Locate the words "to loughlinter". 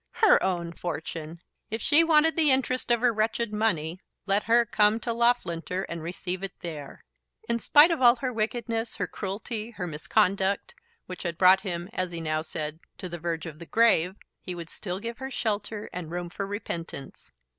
5.01-5.83